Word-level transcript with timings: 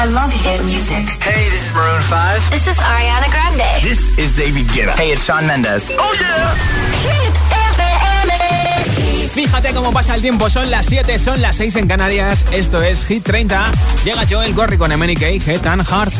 I 0.00 0.04
love 0.12 0.32
hit 0.32 0.62
music. 0.62 1.08
Hey, 1.20 1.50
this 1.50 1.66
is 1.66 1.74
Maroon 1.74 2.00
5. 2.00 2.50
This 2.52 2.68
is 2.68 2.76
Ariana 2.76 3.28
Grande. 3.32 3.82
This 3.82 4.16
is 4.16 4.32
David 4.32 4.68
Guetta. 4.68 4.94
Hey, 4.94 5.10
it's 5.10 5.24
Shawn 5.24 5.44
Mendes. 5.44 5.90
Oh 5.90 6.14
yeah. 6.14 6.54
Hit 7.02 7.34
FM. 7.74 9.28
Fíjate 9.34 9.74
cómo 9.74 9.92
pasa 9.92 10.14
el 10.14 10.22
tiempo, 10.22 10.48
son 10.48 10.70
las 10.70 10.86
7, 10.86 11.18
son 11.18 11.42
las 11.42 11.56
6 11.56 11.74
en 11.74 11.88
Canarias. 11.88 12.44
Esto 12.52 12.80
es 12.80 13.04
Hit 13.08 13.24
30. 13.24 13.72
Llega 14.04 14.22
Joel 14.30 14.54
Gorry 14.54 14.78
con 14.78 14.96
MNK, 14.96 15.20
Head 15.44 15.66
and 15.66 15.84
Heart. 15.84 16.14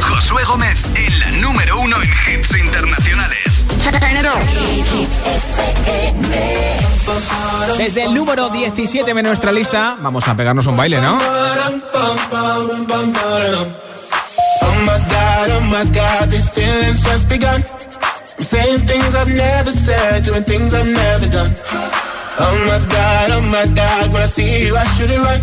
Josué 0.00 0.42
Gómez 0.44 0.78
en 0.94 1.18
la 1.18 1.30
número 1.32 1.78
uno 1.78 2.00
en 2.00 2.08
hits 2.08 2.56
internacionales. 2.56 3.45
Desde 7.78 8.04
el 8.04 8.14
número 8.14 8.48
17 8.48 9.14
de 9.14 9.22
nuestra 9.22 9.52
lista, 9.52 9.96
vamos 10.00 10.26
a 10.26 10.34
pegarnos 10.34 10.66
un 10.66 10.76
baile, 10.76 11.00
¿no? 11.00 11.16
Oh 14.62 14.74
my 14.82 14.98
god, 15.08 15.50
oh 15.52 15.60
my 15.60 15.84
god, 15.92 16.28
these 16.30 16.50
feelings 16.50 17.02
just 17.04 17.28
begun. 17.28 17.62
I'm 18.38 18.44
saying 18.44 18.80
things 18.86 19.14
I've 19.14 19.32
never 19.32 19.70
said, 19.70 20.24
doing 20.24 20.44
things 20.44 20.74
I've 20.74 20.88
never 20.88 21.28
done. 21.28 21.54
Oh 22.38 22.58
my 22.66 22.78
god, 22.88 23.30
oh 23.30 23.40
my 23.42 23.66
god, 23.74 24.12
when 24.12 24.22
I 24.22 24.26
see 24.26 24.66
you, 24.66 24.76
I 24.76 24.84
should 24.96 25.10
it 25.10 25.20
right. 25.20 25.42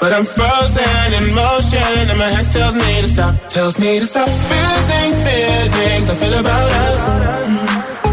But 0.00 0.12
I'm 0.12 0.24
frozen 0.24 1.12
in 1.12 1.34
motion, 1.34 2.08
and 2.08 2.18
my 2.18 2.28
head 2.28 2.50
tells 2.52 2.74
me 2.74 3.02
to 3.02 3.08
stop, 3.08 3.34
tells 3.48 3.78
me 3.78 3.98
to 3.98 4.06
stop. 4.06 4.28
Feeling, 4.28 5.12
feelings 5.24 6.08
I 6.08 6.14
feel 6.14 6.38
about 6.38 6.72
us. 6.72 7.08
Mm. 7.08 7.69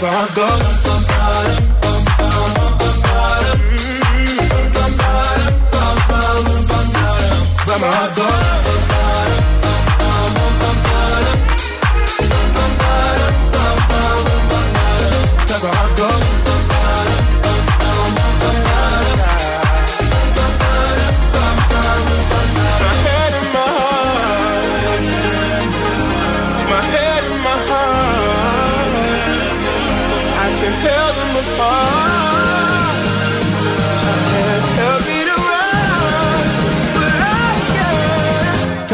Cause 0.00 0.08
my 0.08 0.16
heart 0.16 0.69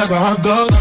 wherever 0.08 0.24
I 0.24 0.42
go. 0.42 0.75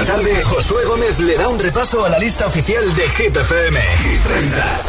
Cada 0.00 0.16
tarde, 0.16 0.42
Josué 0.44 0.86
Gómez 0.86 1.18
le 1.18 1.36
da 1.36 1.48
un 1.48 1.58
repaso 1.58 2.02
a 2.06 2.08
la 2.08 2.18
lista 2.18 2.46
oficial 2.46 2.94
de 2.94 3.06
Hit 3.10 3.36
FM. 3.36 3.80
Hit 3.80 4.22
30. 4.22 4.80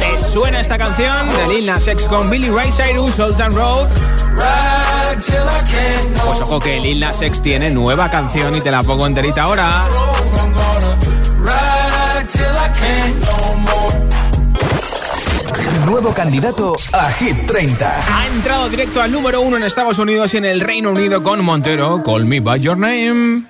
¿Te 0.00 0.18
suena 0.18 0.60
esta 0.60 0.76
canción 0.78 1.30
de 1.30 1.54
Lil 1.54 1.66
Nas 1.66 1.86
X 1.86 2.06
con 2.08 2.28
Billy 2.28 2.50
Ray 2.50 2.70
Cyrus, 2.72 3.14
Sultan 3.14 3.54
Road? 3.54 3.88
Pues 6.26 6.40
ojo 6.40 6.58
que 6.58 6.80
Lil 6.80 6.98
Nas 6.98 7.22
X 7.22 7.40
tiene 7.40 7.70
nueva 7.70 8.10
canción 8.10 8.56
y 8.56 8.60
te 8.60 8.72
la 8.72 8.82
pongo 8.82 9.06
enterita 9.06 9.44
ahora. 9.44 9.84
Nuevo 15.86 16.12
candidato 16.12 16.74
a 16.92 17.12
Hit 17.12 17.46
30. 17.46 18.00
Ha 18.12 18.26
entrado 18.26 18.68
directo 18.68 19.02
al 19.02 19.12
número 19.12 19.40
uno 19.40 19.56
en 19.56 19.62
Estados 19.62 20.00
Unidos 20.00 20.34
y 20.34 20.38
en 20.38 20.46
el 20.46 20.60
Reino 20.60 20.90
Unido 20.90 21.22
con 21.22 21.44
Montero, 21.44 22.02
Call 22.02 22.24
Me 22.24 22.40
By 22.40 22.58
Your 22.58 22.76
Name. 22.76 23.49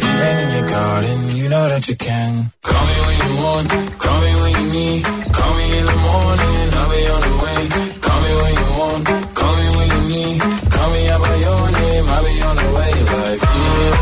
you 0.21 0.37
in 0.43 0.49
your 0.55 0.67
garden, 0.69 1.35
you 1.35 1.49
know 1.49 1.67
that 1.69 1.87
you 1.87 1.95
can. 1.95 2.51
Call 2.61 2.85
me 2.85 2.95
when 3.05 3.17
you 3.25 3.33
want, 3.43 3.69
call 3.99 4.19
me 4.21 4.31
when 4.41 4.51
you 4.59 4.65
need. 4.71 5.03
Call 5.37 5.53
me 5.57 5.65
in 5.79 5.85
the 5.85 5.97
morning, 6.07 6.67
I'll 6.79 6.89
be 6.93 7.01
on 7.15 7.21
the 7.27 7.33
way. 7.43 7.61
Call 8.05 8.19
me 8.21 8.31
when 8.41 8.53
you 8.61 8.69
want, 8.79 9.03
call 9.39 9.53
me 9.59 9.67
when 9.77 9.87
you 9.95 10.01
need. 10.13 10.39
Call 10.75 10.89
me 10.93 11.01
out 11.09 11.21
by 11.21 11.35
your 11.45 11.63
name, 11.79 12.05
I'll 12.15 12.23
be 12.25 12.33
on 12.49 12.55
the 12.61 12.69
way. 12.77 12.91
Like, 13.11 13.41
mm, 13.41 13.93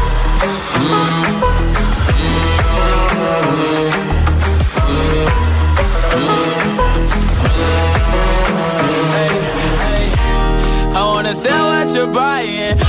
mm. 0.80 1.40
I 10.92 11.02
wanna 11.14 11.34
sell 11.34 11.66
what 11.72 11.88
you're 11.96 12.12
buying. 12.12 12.89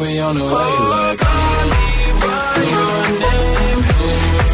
Be 0.00 0.18
on 0.20 0.34
the 0.34 0.44
way. 0.44 0.50
Like, 0.50 1.18
call 1.18 1.64
me 1.72 1.86
by 2.22 2.56
your 2.74 3.00
name. 3.24 3.80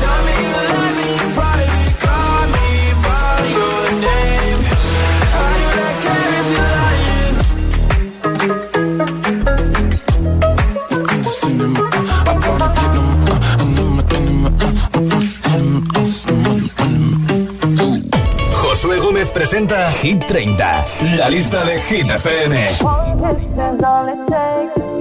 Tell 0.01 0.21
me 0.27 0.35
you 0.51 0.61
love 0.71 0.95
me 0.99 1.09
in 1.17 1.29
private. 1.39 1.95
Call 2.05 2.45
me 2.55 2.69
by 3.05 3.37
your 3.57 3.83
name. 4.07 4.61
How 5.35 5.53
do 5.61 5.67
I 5.81 5.93
care 6.05 6.33
if 6.41 6.47
you're 6.55 6.73
lying? 6.77 7.37
In 11.15 11.21
the 11.23 11.31
cinema, 11.41 11.81
I 12.27 12.33
wanna 12.45 12.69
get 12.77 12.91
them, 12.97 13.09
in 13.63 13.71
them, 13.77 13.95
in 14.17 14.27
them, 14.61 14.77
in 15.55 15.65
them, 15.95 16.13
in 16.85 17.01
them. 17.77 18.11
Josué 18.61 18.97
Gómez 18.99 19.31
presenta 19.31 19.91
Hit 19.91 20.27
30, 20.27 20.85
la 21.17 21.29
lista 21.29 21.65
de 21.65 21.81
Hit 21.81 22.11
FM. 22.11 22.67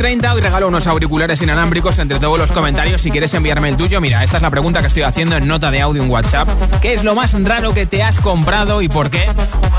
30. 0.00 0.32
Hoy 0.32 0.40
regalo 0.40 0.66
unos 0.66 0.86
auriculares 0.86 1.42
inalámbricos 1.42 1.98
entre 1.98 2.18
todos 2.18 2.38
los 2.38 2.52
comentarios. 2.52 3.02
Si 3.02 3.10
quieres 3.10 3.34
enviarme 3.34 3.68
el 3.68 3.76
tuyo, 3.76 4.00
mira, 4.00 4.24
esta 4.24 4.38
es 4.38 4.42
la 4.42 4.48
pregunta 4.48 4.80
que 4.80 4.86
estoy 4.86 5.02
haciendo 5.02 5.36
en 5.36 5.46
nota 5.46 5.70
de 5.70 5.82
audio 5.82 6.02
en 6.02 6.10
WhatsApp. 6.10 6.48
¿Qué 6.80 6.94
es 6.94 7.04
lo 7.04 7.14
más 7.14 7.38
raro 7.44 7.74
que 7.74 7.84
te 7.84 8.02
has 8.02 8.18
comprado 8.18 8.80
y 8.80 8.88
por 8.88 9.10
qué? 9.10 9.28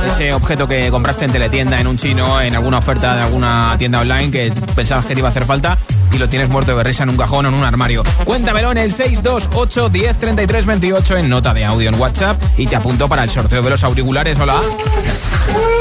Ese 0.06 0.32
objeto 0.34 0.68
que 0.68 0.92
compraste 0.92 1.25
en 1.25 1.32
teletienda, 1.32 1.82
en 1.82 1.88
un 1.88 1.98
chino, 1.98 2.40
en 2.40 2.54
alguna 2.54 2.78
oferta 2.78 3.16
de 3.16 3.24
alguna 3.24 3.74
tienda 3.80 4.00
online 4.00 4.30
que 4.30 4.54
pensabas 4.75 5.08
que 5.08 5.16
te 5.16 5.22
iba 5.22 5.30
a 5.30 5.32
hacer 5.32 5.46
falta 5.46 5.80
y 6.12 6.18
lo 6.18 6.30
tienes 6.30 6.50
muerto 6.50 6.75
de 6.75 6.84
risa 6.84 7.03
en 7.03 7.10
un 7.10 7.18
cajón 7.18 7.46
o 7.46 7.50
en 7.50 7.56
un 7.56 7.63
armario. 7.63 8.03
Cuéntamelo 8.25 8.72
en 8.72 8.77
el 8.77 8.91
628 8.91 9.89
10 9.89 10.20
33 10.20 10.65
28 10.65 11.18
en 11.18 11.30
nota 11.30 11.53
de 11.53 11.65
audio 11.65 11.89
en 11.89 11.96
WhatsApp 12.00 12.41
y 12.58 12.68
te 12.68 12.75
apunto 12.75 13.08
para 13.08 13.24
el 13.24 13.30
sorteo 13.30 13.62
de 13.62 13.70
los 13.70 13.84
auriculares. 13.84 14.39
Hola. 14.39 14.56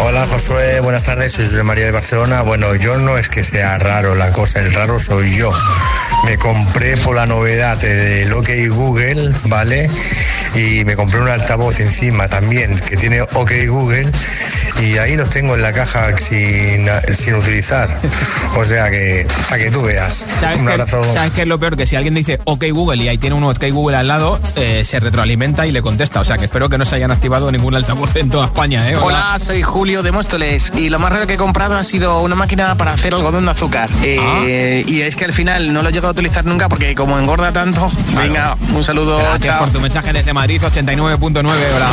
Hola 0.02 0.26
Josué, 0.26 0.80
buenas 0.80 1.04
tardes, 1.04 1.32
soy 1.32 1.44
José 1.46 1.62
María 1.62 1.84
de 1.84 1.92
Barcelona. 1.92 2.42
Bueno, 2.42 2.74
yo 2.74 2.98
no 2.98 3.18
es 3.18 3.28
que 3.28 3.42
sea 3.42 3.78
raro 3.78 4.14
la 4.14 4.32
cosa, 4.32 4.60
el 4.60 4.72
raro 4.72 4.98
soy 4.98 5.36
yo. 5.36 5.52
Me 6.24 6.36
compré 6.38 6.96
por 6.96 7.16
la 7.16 7.26
novedad 7.26 7.78
de 7.78 8.26
lo 8.26 8.42
que 8.42 8.52
hay 8.52 8.68
Google, 8.68 9.32
¿vale? 9.44 9.90
y 10.54 10.84
me 10.84 10.96
compré 10.96 11.20
un 11.20 11.28
altavoz 11.28 11.80
encima 11.80 12.28
también 12.28 12.76
que 12.80 12.96
tiene 12.96 13.22
OK 13.22 13.52
Google 13.68 14.10
y 14.82 14.98
ahí 14.98 15.16
los 15.16 15.30
tengo 15.30 15.54
en 15.54 15.62
la 15.62 15.72
caja 15.72 16.16
sin, 16.16 16.88
sin 17.12 17.34
utilizar. 17.34 17.96
O 18.56 18.64
sea 18.64 18.90
que, 18.90 19.26
a 19.50 19.58
que 19.58 19.70
tú 19.70 19.82
veas. 19.82 20.19
¿Sabes, 20.28 20.60
un 20.60 20.68
abrazo. 20.68 21.02
¿Sabes 21.04 21.30
qué 21.32 21.42
es 21.42 21.48
lo 21.48 21.58
peor? 21.58 21.76
Que 21.76 21.86
si 21.86 21.96
alguien 21.96 22.14
dice 22.14 22.40
OK 22.44 22.64
Google 22.72 23.02
y 23.02 23.08
ahí 23.08 23.18
tiene 23.18 23.36
un 23.36 23.44
OK 23.44 23.64
Google 23.72 23.96
al 23.96 24.08
lado, 24.08 24.40
eh, 24.56 24.82
se 24.84 25.00
retroalimenta 25.00 25.66
y 25.66 25.72
le 25.72 25.82
contesta. 25.82 26.20
O 26.20 26.24
sea 26.24 26.38
que 26.38 26.44
espero 26.46 26.68
que 26.68 26.78
no 26.78 26.84
se 26.84 26.96
hayan 26.96 27.10
activado 27.10 27.50
ningún 27.52 27.74
altavoz 27.74 28.16
en 28.16 28.30
toda 28.30 28.46
España, 28.46 28.88
¿eh? 28.90 28.96
Hola, 28.96 29.36
soy 29.38 29.62
Julio 29.62 30.02
de 30.02 30.12
Móstoles 30.12 30.72
y 30.76 30.90
lo 30.90 30.98
más 30.98 31.12
raro 31.12 31.26
que 31.26 31.34
he 31.34 31.38
comprado 31.38 31.76
ha 31.76 31.82
sido 31.82 32.20
una 32.20 32.34
máquina 32.34 32.74
para 32.76 32.92
hacer 32.92 33.14
algodón 33.14 33.44
de 33.46 33.50
azúcar. 33.52 33.88
Eh, 34.02 34.84
Y 34.86 35.00
es 35.02 35.16
que 35.16 35.24
al 35.24 35.32
final 35.32 35.72
no 35.72 35.82
lo 35.82 35.88
he 35.88 35.92
llegado 35.92 36.08
a 36.08 36.12
utilizar 36.12 36.44
nunca 36.44 36.68
porque 36.68 36.94
como 36.94 37.18
engorda 37.18 37.52
tanto, 37.52 37.90
venga, 38.16 38.56
un 38.74 38.82
saludo. 38.84 39.18
Gracias 39.18 39.54
chao. 39.54 39.64
por 39.64 39.72
tu 39.72 39.80
mensaje 39.80 40.12
desde 40.12 40.32
Madrid, 40.32 40.60
89.9. 40.62 41.44
Hola. 41.44 41.88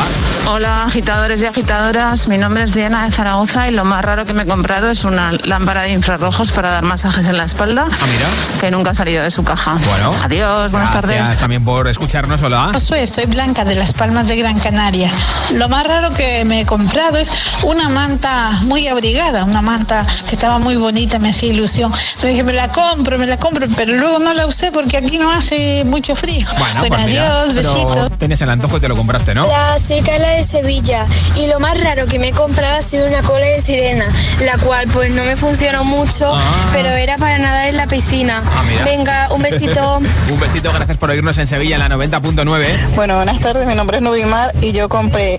Hola 0.47 0.83
agitadores 0.85 1.41
y 1.41 1.45
agitadoras, 1.45 2.27
mi 2.27 2.37
nombre 2.37 2.63
es 2.63 2.73
Diana 2.73 3.05
de 3.05 3.11
Zaragoza 3.11 3.67
y 3.67 3.71
lo 3.71 3.85
más 3.85 4.03
raro 4.03 4.25
que 4.25 4.33
me 4.33 4.43
he 4.43 4.45
comprado 4.45 4.89
es 4.89 5.03
una 5.03 5.31
lámpara 5.31 5.83
de 5.83 5.89
infrarrojos 5.91 6.51
para 6.51 6.71
dar 6.71 6.83
masajes 6.83 7.27
en 7.27 7.37
la 7.37 7.43
espalda 7.43 7.87
Ah, 7.91 8.05
mira. 8.17 8.29
que 8.59 8.71
nunca 8.71 8.91
ha 8.91 8.95
salido 8.95 9.23
de 9.23 9.31
su 9.31 9.43
caja. 9.43 9.73
Bueno. 9.85 10.13
Adiós, 10.23 10.71
buenas 10.71 10.91
Gracias 10.91 11.23
tardes. 11.25 11.39
también 11.39 11.63
por 11.63 11.87
escucharnos. 11.87 12.41
Hola. 12.41 12.69
Josué, 12.73 13.05
soy 13.07 13.25
Blanca 13.25 13.63
de 13.65 13.75
Las 13.75 13.93
Palmas 13.93 14.27
de 14.27 14.35
Gran 14.35 14.59
Canaria. 14.59 15.11
Lo 15.53 15.69
más 15.69 15.85
raro 15.85 16.11
que 16.11 16.43
me 16.45 16.61
he 16.61 16.65
comprado 16.65 17.17
es 17.17 17.29
una 17.63 17.89
manta 17.89 18.51
muy 18.63 18.87
abrigada, 18.87 19.43
una 19.43 19.61
manta 19.61 20.05
que 20.27 20.35
estaba 20.35 20.57
muy 20.59 20.75
bonita, 20.75 21.19
me 21.19 21.29
hacía 21.29 21.49
ilusión. 21.53 21.91
Me 22.23 22.29
dije, 22.29 22.43
me 22.43 22.53
la 22.53 22.69
compro, 22.69 23.17
me 23.17 23.27
la 23.27 23.37
compro, 23.37 23.67
pero 23.75 23.93
luego 23.93 24.19
no 24.19 24.33
la 24.33 24.45
usé 24.47 24.71
porque 24.71 24.97
aquí 24.97 25.17
no 25.17 25.31
hace 25.31 25.83
mucho 25.85 26.15
frío. 26.15 26.47
Bueno, 26.57 26.83
pues 26.87 27.05
mira, 27.05 27.41
adiós, 27.41 27.53
pero 27.55 27.73
besitos. 27.73 28.17
Tenías 28.17 28.41
el 28.41 28.49
antojo 28.49 28.77
y 28.77 28.79
te 28.79 28.87
lo 28.87 28.95
compraste, 28.95 29.33
¿no? 29.35 29.45
La 29.47 29.75
Carla 30.05 30.29
de 30.29 30.43
Sevilla 30.43 31.05
y 31.35 31.47
lo 31.47 31.59
más 31.59 31.79
raro 31.79 32.05
que 32.07 32.19
me 32.19 32.29
he 32.29 32.31
comprado 32.31 32.77
ha 32.77 32.81
sido 32.81 33.07
una 33.07 33.21
cola 33.21 33.45
de 33.45 33.59
sirena, 33.59 34.05
la 34.45 34.57
cual 34.57 34.87
pues 34.93 35.13
no 35.13 35.23
me 35.23 35.35
funcionó 35.35 35.83
mucho, 35.83 36.33
Ah. 36.35 36.69
pero 36.71 36.89
era 36.89 37.17
para 37.17 37.37
nadar 37.37 37.67
en 37.67 37.77
la 37.77 37.87
piscina. 37.87 38.06
Ah, 38.09 38.63
mira. 38.65 38.85
Venga, 38.85 39.27
un 39.31 39.41
besito. 39.41 39.97
un 39.97 40.39
besito, 40.39 40.71
gracias 40.71 40.97
por 40.97 41.09
oírnos 41.09 41.37
en 41.39 41.45
Sevilla 41.45 41.75
en 41.75 41.89
la 41.89 41.89
90.9. 41.89 42.95
Bueno, 42.95 43.17
buenas 43.17 43.37
tardes, 43.39 43.67
mi 43.67 43.75
nombre 43.75 43.97
es 43.97 44.03
Nubimar 44.03 44.53
y 44.61 44.71
yo 44.71 44.87
compré 44.87 45.37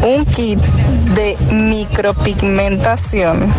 un 0.00 0.24
kit 0.24 0.58
de 0.58 1.36
micropigmentación 1.52 3.52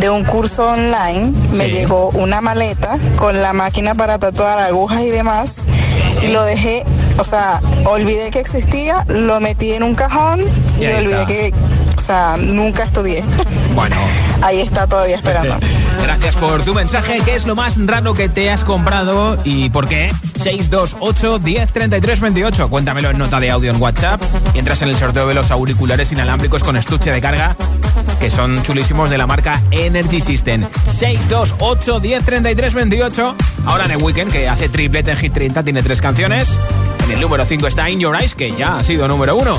de 0.00 0.10
un 0.10 0.24
curso 0.24 0.68
online. 0.68 1.32
Me 1.52 1.70
llegó 1.70 2.10
una 2.14 2.40
maleta 2.40 2.98
con 3.14 3.40
la 3.40 3.52
máquina 3.52 3.94
para 3.94 4.18
tatuar 4.18 4.58
agujas 4.58 5.02
y 5.02 5.10
demás 5.10 5.66
y 6.22 6.28
lo 6.28 6.44
dejé, 6.44 6.84
o 7.18 7.24
sea, 7.24 7.60
olvidé 7.84 8.32
que 8.32 8.40
existía, 8.40 9.04
lo 9.06 9.40
metí 9.40 9.74
en 9.74 9.84
un 9.84 9.94
cajón 9.94 10.40
y, 10.80 10.86
olvidé 10.86 11.20
está. 11.20 11.26
que, 11.26 11.52
o 11.96 12.00
sea, 12.00 12.36
nunca 12.36 12.82
estudié. 12.82 13.22
Bueno. 13.76 13.94
Ahí 14.42 14.60
está 14.60 14.88
todavía 14.88 15.14
esperando. 15.14 15.56
Gracias 16.02 16.36
por 16.36 16.62
tu 16.62 16.74
mensaje. 16.74 17.20
¿Qué 17.24 17.34
es 17.34 17.46
lo 17.46 17.54
más 17.54 17.76
raro 17.86 18.14
que 18.14 18.28
te 18.28 18.50
has 18.50 18.64
comprado 18.64 19.38
y 19.44 19.70
por 19.70 19.88
qué? 19.88 20.12
628 20.36 21.38
10 21.38 21.72
33 21.72 22.20
28. 22.20 22.68
Cuéntamelo 22.68 23.10
en 23.10 23.18
nota 23.18 23.40
de 23.40 23.50
audio 23.50 23.70
en 23.70 23.80
WhatsApp 23.80 24.22
y 24.54 24.58
entras 24.58 24.82
en 24.82 24.88
el 24.88 24.96
sorteo 24.96 25.26
de 25.26 25.34
los 25.34 25.50
auriculares 25.50 26.12
inalámbricos 26.12 26.62
con 26.62 26.76
estuche 26.76 27.10
de 27.10 27.20
carga 27.20 27.56
que 28.20 28.30
son 28.30 28.62
chulísimos 28.62 29.10
de 29.10 29.18
la 29.18 29.26
marca 29.26 29.60
Energy 29.70 30.20
System. 30.20 30.64
628 30.86 32.00
10 32.00 32.24
33 32.24 32.74
28. 32.74 33.36
Ahora 33.66 33.88
de 33.88 33.96
Weekend 33.96 34.32
que 34.32 34.48
hace 34.48 34.68
triplete 34.68 35.10
en 35.10 35.16
Hit 35.16 35.32
30, 35.32 35.62
tiene 35.62 35.82
tres 35.82 36.00
canciones. 36.00 36.58
En 37.04 37.12
el 37.12 37.20
número 37.20 37.44
5 37.44 37.66
está 37.66 37.88
In 37.90 38.00
Your 38.00 38.16
Eyes, 38.16 38.34
que 38.34 38.54
ya 38.56 38.78
ha 38.78 38.84
sido 38.84 39.06
número 39.08 39.36
1. 39.36 39.58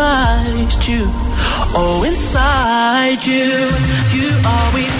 inside 0.00 0.88
you. 0.88 1.04
Oh, 1.76 2.04
inside 2.06 3.22
you. 3.26 3.68
You 4.16 4.30
always 4.46 4.99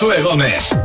Josué 0.00 0.22
Gómez. 0.22 0.79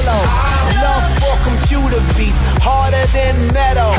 Cello. 0.00 0.18
Love 0.80 1.06
for 1.20 1.36
computer 1.44 2.00
beats, 2.16 2.38
harder 2.62 3.04
than 3.12 3.34
metal. 3.52 3.92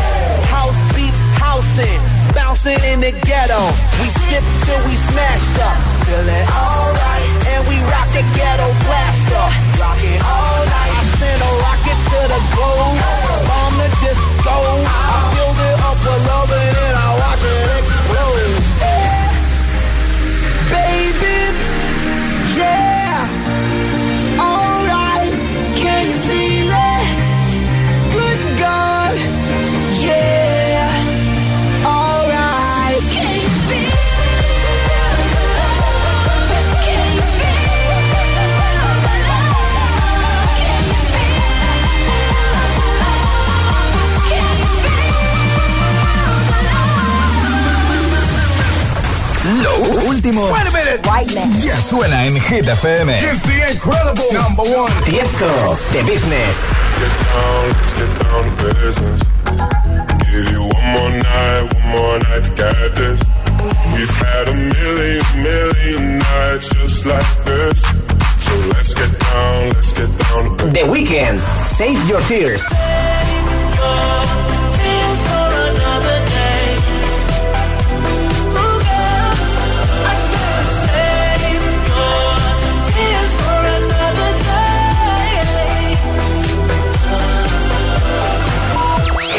House 0.49 0.77
beats, 0.95 1.17
housing, 1.37 2.01
bouncing 2.33 2.81
in 2.91 3.01
the 3.01 3.11
ghetto. 3.11 3.61
We 4.01 4.07
sip 4.09 4.43
till 4.65 4.81
we 4.87 4.95
smash 5.11 5.45
up, 5.61 5.77
feeling 6.05 6.47
alright, 6.49 7.29
and 7.53 7.61
we 7.69 7.77
rock 7.91 8.09
the 8.13 8.23
ghetto 8.33 8.67
blaster. 8.85 9.47
Rocking 9.79 10.21
all 10.21 10.61
night. 10.65 10.91
I 10.97 11.03
send 11.21 11.41
a 11.41 11.51
rocket 11.65 11.99
to 12.11 12.19
the 12.33 12.41
globe, 12.53 12.97
bomb 13.47 13.73
the 13.77 13.89
disco. 14.01 14.55
I 14.85 15.17
filled 15.33 15.61
it 15.69 15.77
up 15.85 15.97
with 16.01 16.21
love 16.29 16.51
and 16.51 16.73
then 16.77 16.93
I 16.95 17.09
watch 17.21 17.43
it 17.45 17.69
explode. 17.77 18.63
Baby, 20.71 21.37
yeah, 22.57 22.90
Lo 49.43 49.75
último 50.05 50.43
Wait 50.51 50.67
a 50.67 50.71
minute. 50.71 51.07
white 51.07 51.33
man. 51.33 51.49
ya 51.63 51.75
suena 51.77 52.25
en 52.25 52.35
Hit 52.35 52.67
FM. 52.67 53.09
It's 53.09 53.41
the 53.41 53.71
incredible 53.71 54.29
number 54.31 54.61
one. 54.77 54.91
Tiesto 55.03 55.49
de 55.91 56.03
Business. 56.03 56.71
Let's 57.01 57.93
get 57.93 58.11
down 58.21 58.57
to 58.57 58.73
business. 58.75 59.21
Give 60.31 60.51
you 60.51 60.61
one 60.61 60.87
more 60.93 61.09
night, 61.09 61.73
one 61.73 61.87
more 61.89 62.19
night 62.19 62.43
to 62.43 62.51
get 62.51 62.95
this. 62.95 63.19
We've 63.97 64.15
had 64.21 64.47
a 64.47 64.53
million, 64.53 65.25
million 65.41 66.19
nights 66.19 66.69
just 66.75 67.05
like 67.07 67.25
this. 67.43 67.81
So 68.45 68.53
let's 68.75 68.93
get 68.93 69.09
down, 69.19 69.69
let's 69.73 69.93
get 69.93 70.09
down 70.19 70.43
to 70.43 70.49
business. 70.65 70.73
The 70.85 70.85
Weekend. 70.91 71.39
Save 71.65 72.07
your 72.07 72.21
tears. 72.21 72.63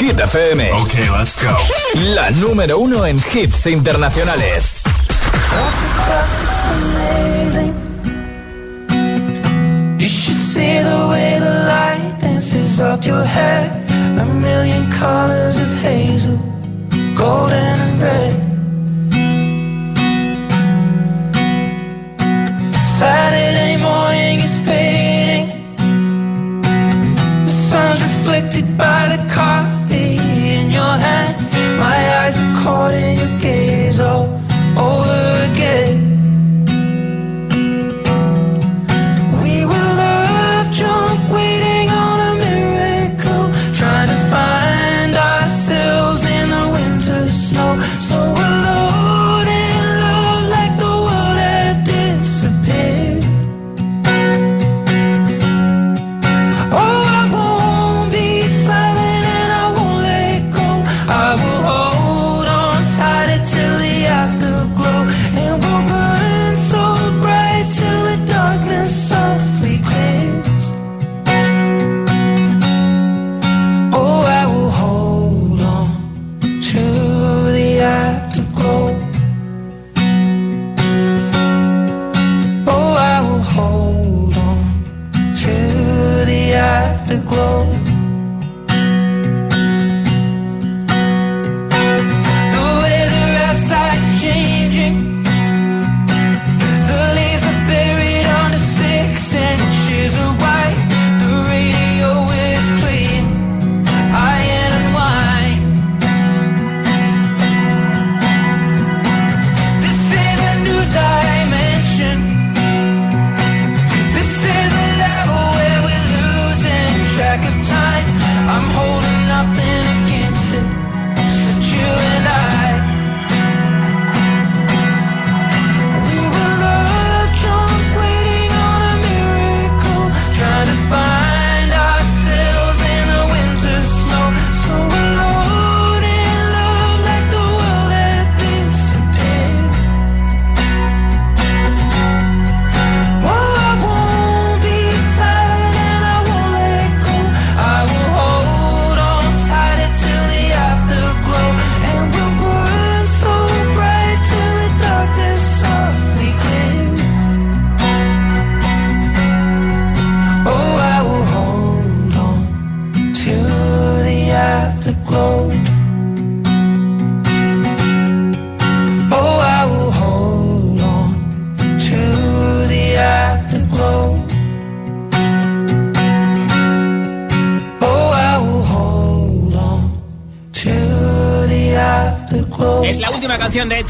Hit 0.02 0.16
FM. 0.16 0.58
Okay, 0.82 1.08
let's 1.10 1.36
go. 1.40 1.56
La 2.12 2.28
número 2.32 2.76
uno 2.80 3.06
en 3.06 3.16
hits 3.32 3.66
internacionales. 3.66 4.82
You 10.00 10.08
should 10.08 10.42
see 10.54 10.82
the 10.82 11.06
way 11.08 11.38
the 11.38 11.54
light 11.68 12.18
dances 12.20 12.80
up 12.80 13.06
your 13.06 13.24
hair. 13.24 13.70
A 14.18 14.24
million 14.40 14.90
colors 14.98 15.56
of 15.56 15.68
hazel, 15.80 16.36
golden 17.14 17.78
and 17.86 18.02
red. 18.02 18.34
Saturday 22.88 23.76
morning 23.76 24.40
is 24.40 24.58
fading. 24.66 25.46
The 27.46 27.52
sun's 27.52 28.00
reflected 28.00 28.76
by 28.76 29.16
the 29.16 29.22
hand. 29.32 29.71
My 31.82 32.00
eyes 32.20 32.38
are 32.38 32.54
caught 32.62 32.94
in 32.94 33.18
your 33.18 33.40
gaze 33.40 33.98
all 33.98 34.41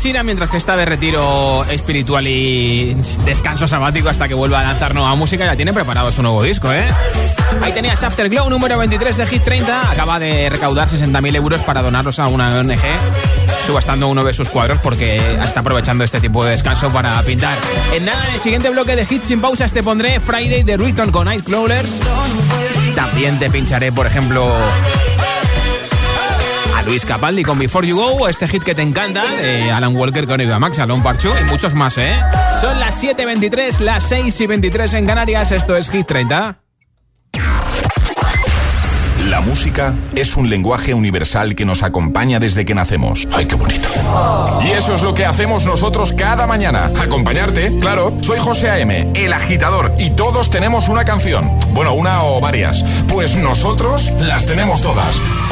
China 0.02 0.24
mientras 0.24 0.50
que 0.50 0.56
está 0.56 0.76
de 0.76 0.84
retiro 0.84 1.64
espiritual 1.66 2.26
y 2.26 2.92
descanso 3.24 3.68
sabático 3.68 4.08
hasta 4.08 4.26
que 4.26 4.34
vuelva 4.34 4.58
a 4.58 4.64
lanzar 4.64 4.96
nueva 4.96 5.14
música. 5.14 5.44
Ya 5.44 5.54
tiene 5.54 5.72
preparado 5.72 6.10
su 6.10 6.22
nuevo 6.22 6.42
disco, 6.42 6.72
¿eh? 6.72 6.82
Ahí 7.62 7.70
tenías 7.70 8.02
Afterglow 8.02 8.50
número 8.50 8.76
23 8.78 9.16
de 9.16 9.26
Hit 9.28 9.44
30. 9.44 9.92
Acaba 9.92 10.18
de 10.18 10.50
recaudar 10.50 10.88
60.000 10.88 11.36
euros 11.36 11.62
para 11.62 11.82
donarlos 11.82 12.18
a 12.18 12.26
una 12.26 12.48
ONG 12.48 12.82
subastando 13.64 14.08
uno 14.08 14.24
de 14.24 14.32
sus 14.32 14.48
cuadros 14.48 14.80
porque 14.80 15.18
está 15.40 15.60
aprovechando 15.60 16.02
este 16.02 16.20
tipo 16.20 16.44
de 16.44 16.50
descanso 16.50 16.88
para 16.88 17.22
pintar. 17.22 17.56
En 17.94 18.04
nada, 18.04 18.26
en 18.26 18.34
el 18.34 18.40
siguiente 18.40 18.70
bloque 18.70 18.96
de 18.96 19.06
Hits 19.08 19.28
sin 19.28 19.40
pausas 19.40 19.72
te 19.72 19.84
pondré 19.84 20.18
Friday 20.18 20.64
de 20.64 20.78
Riton 20.78 21.12
con 21.12 21.26
Nightcrawlers. 21.26 22.00
También 22.96 23.38
te 23.38 23.50
pincharé, 23.50 23.92
por 23.92 24.08
ejemplo, 24.08 24.52
Luis 26.86 27.04
Capaldi 27.04 27.44
con 27.44 27.58
Before 27.58 27.86
You 27.86 27.96
Go, 27.96 28.28
este 28.28 28.48
hit 28.48 28.62
que 28.62 28.74
te 28.74 28.82
encanta, 28.82 29.22
de 29.40 29.70
Alan 29.70 29.96
Walker 29.96 30.26
con 30.26 30.40
Eva 30.40 30.58
Max, 30.58 30.78
Alon 30.78 31.02
Parchu 31.02 31.30
y 31.40 31.44
muchos 31.44 31.74
más, 31.74 31.96
¿eh? 31.98 32.14
Son 32.60 32.78
las 32.78 33.02
7.23, 33.02 33.80
las 33.80 34.10
6.23 34.10 34.98
en 34.98 35.06
Canarias, 35.06 35.52
esto 35.52 35.76
es 35.76 35.90
Hit 35.90 36.06
30. 36.06 36.58
La 39.28 39.40
música 39.40 39.94
es 40.14 40.36
un 40.36 40.50
lenguaje 40.50 40.92
universal 40.92 41.54
que 41.54 41.64
nos 41.64 41.82
acompaña 41.82 42.38
desde 42.38 42.64
que 42.66 42.74
nacemos. 42.74 43.26
¡Ay, 43.32 43.46
qué 43.46 43.54
bonito! 43.54 43.88
Y 44.62 44.72
eso 44.72 44.94
es 44.94 45.02
lo 45.02 45.14
que 45.14 45.24
hacemos 45.24 45.64
nosotros 45.64 46.12
cada 46.12 46.46
mañana. 46.46 46.90
Acompañarte, 47.00 47.78
claro. 47.78 48.14
Soy 48.20 48.38
José 48.40 48.68
A.M., 48.68 49.12
el 49.14 49.32
agitador, 49.32 49.94
y 49.98 50.10
todos 50.10 50.50
tenemos 50.50 50.88
una 50.88 51.04
canción. 51.04 51.58
Bueno, 51.72 51.94
una 51.94 52.24
o 52.24 52.40
varias. 52.40 52.82
Pues 53.08 53.36
nosotros 53.36 54.12
las 54.18 54.46
tenemos 54.46 54.82
todas. 54.82 55.16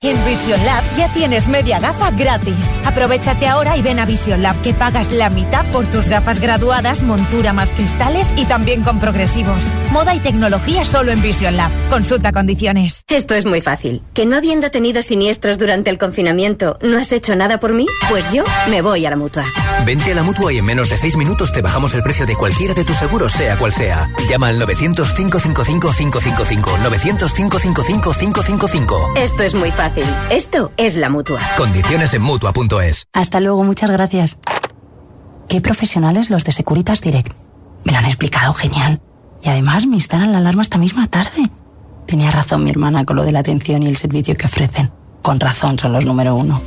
En 0.00 0.24
Vision 0.24 0.64
Lab 0.64 0.84
ya 0.96 1.12
tienes 1.12 1.48
media 1.48 1.80
gafa 1.80 2.12
gratis. 2.12 2.70
Aprovechate 2.84 3.48
ahora 3.48 3.76
y 3.76 3.82
ven 3.82 3.98
a 3.98 4.06
Vision 4.06 4.44
Lab 4.44 4.54
que 4.62 4.72
pagas 4.72 5.10
la 5.10 5.28
mitad 5.28 5.66
por 5.72 5.86
tus 5.86 6.06
gafas 6.06 6.38
graduadas, 6.38 7.02
montura 7.02 7.52
más 7.52 7.68
cristales 7.70 8.30
y 8.36 8.44
también 8.44 8.84
con 8.84 9.00
progresivos. 9.00 9.60
Moda 9.90 10.14
y 10.14 10.20
tecnología 10.20 10.84
solo 10.84 11.10
en 11.10 11.20
Vision 11.20 11.56
Lab. 11.56 11.72
Consulta 11.90 12.30
condiciones. 12.30 13.02
Esto 13.08 13.34
es 13.34 13.44
muy 13.44 13.60
fácil. 13.60 14.00
¿Que 14.14 14.24
no 14.24 14.36
habiendo 14.36 14.70
tenido 14.70 15.02
siniestros 15.02 15.58
durante 15.58 15.90
el 15.90 15.98
confinamiento 15.98 16.78
no 16.80 16.96
has 16.96 17.10
hecho 17.10 17.34
nada 17.34 17.58
por 17.58 17.72
mí? 17.72 17.86
Pues 18.08 18.30
yo 18.30 18.44
me 18.70 18.82
voy 18.82 19.04
a 19.04 19.10
la 19.10 19.16
mutua. 19.16 19.42
Vente 19.84 20.12
a 20.12 20.14
la 20.14 20.22
mutua 20.22 20.52
y 20.52 20.58
en 20.58 20.64
menos 20.64 20.90
de 20.90 20.96
seis 20.96 21.16
minutos 21.16 21.52
te 21.52 21.60
bajamos 21.60 21.92
el 21.94 22.04
precio 22.04 22.24
de 22.24 22.36
cualquiera 22.36 22.72
de 22.72 22.84
tus 22.84 22.98
seguros, 22.98 23.32
sea 23.32 23.58
cual 23.58 23.72
sea. 23.72 24.08
Llama 24.30 24.46
al 24.46 24.62
900-555-555. 24.62 26.84
900-555-555. 26.84 29.18
Esto 29.18 29.42
es 29.42 29.54
muy 29.54 29.72
fácil. 29.72 29.87
Esto 30.30 30.72
es 30.76 30.96
la 30.96 31.10
mutua. 31.10 31.40
Condiciones 31.56 32.14
en 32.14 32.22
mutua.es. 32.22 33.06
Hasta 33.12 33.40
luego, 33.40 33.64
muchas 33.64 33.90
gracias. 33.90 34.38
Qué 35.48 35.60
profesionales 35.60 36.30
los 36.30 36.44
de 36.44 36.52
Securitas 36.52 37.00
Direct. 37.00 37.32
Me 37.84 37.92
lo 37.92 37.98
han 37.98 38.04
explicado 38.04 38.52
genial. 38.52 39.00
Y 39.42 39.48
además 39.48 39.86
me 39.86 39.96
instalan 39.96 40.32
la 40.32 40.38
alarma 40.38 40.62
esta 40.62 40.78
misma 40.78 41.06
tarde. 41.06 41.50
Tenía 42.06 42.30
razón 42.30 42.64
mi 42.64 42.70
hermana 42.70 43.04
con 43.04 43.16
lo 43.16 43.24
de 43.24 43.32
la 43.32 43.40
atención 43.40 43.82
y 43.82 43.86
el 43.86 43.96
servicio 43.96 44.36
que 44.36 44.46
ofrecen. 44.46 44.90
Con 45.22 45.40
razón 45.40 45.78
son 45.78 45.92
los 45.92 46.04
número 46.04 46.34
uno. 46.34 46.60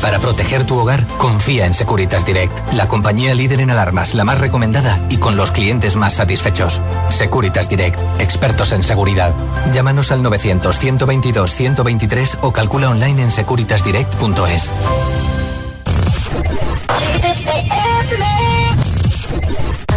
Para 0.00 0.18
proteger 0.18 0.64
tu 0.64 0.78
hogar, 0.78 1.06
confía 1.18 1.66
en 1.66 1.74
Securitas 1.74 2.24
Direct, 2.26 2.52
la 2.74 2.88
compañía 2.88 3.34
líder 3.34 3.60
en 3.60 3.70
alarmas, 3.70 4.14
la 4.14 4.24
más 4.24 4.40
recomendada 4.40 5.00
y 5.08 5.16
con 5.16 5.36
los 5.36 5.52
clientes 5.52 5.96
más 5.96 6.14
satisfechos. 6.14 6.80
Securitas 7.08 7.68
Direct, 7.68 7.98
expertos 8.20 8.72
en 8.72 8.84
seguridad. 8.84 9.32
Llámanos 9.72 10.12
al 10.12 10.22
900-122-123 10.22 12.38
o 12.42 12.52
calcula 12.52 12.90
online 12.90 13.22
en 13.22 13.30
securitasdirect.es. 13.30 14.70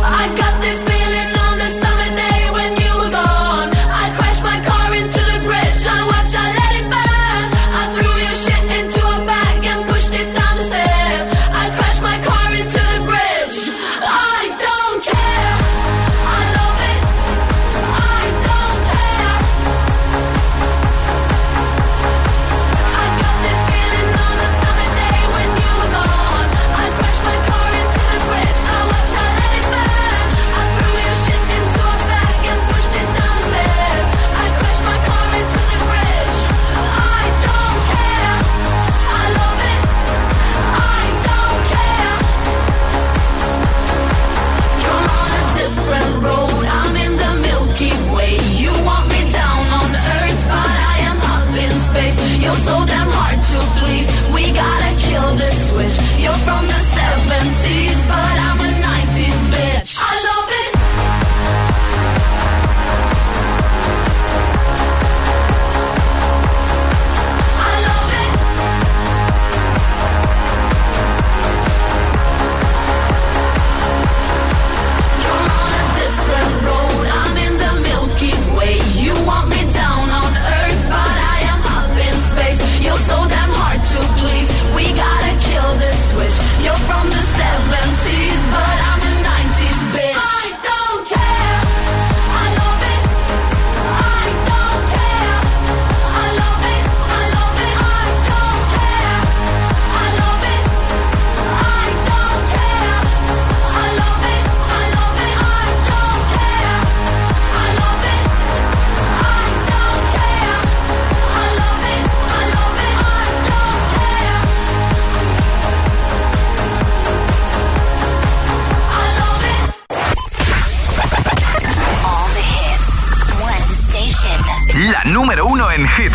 I 0.02 0.34
got 0.36 0.62
this 0.62 0.99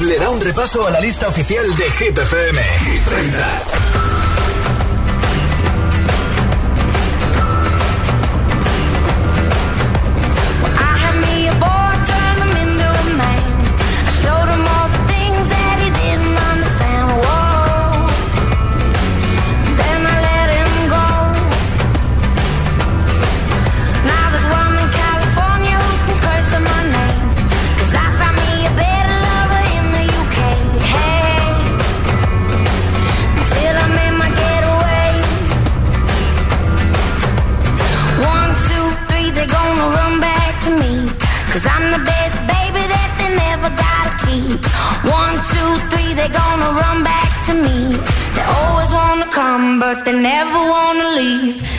le 0.00 0.18
da 0.18 0.28
un 0.30 0.40
repaso 0.40 0.86
a 0.86 0.90
la 0.90 1.00
lista 1.00 1.28
oficial 1.28 1.74
de 1.74 1.90
Hit 1.90 2.18
they 50.08 50.18
never 50.22 50.58
wanna 50.70 51.08
leave. 51.16 51.77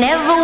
Never 0.00 0.35